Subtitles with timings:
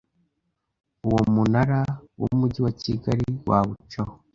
[1.07, 1.79] Uwo munara
[2.19, 4.13] w’Umujyi wa Kigali wawucaho